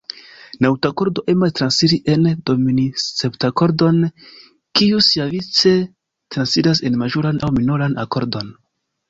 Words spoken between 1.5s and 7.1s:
transiri en dominantseptakordon, kiu siavice transiras en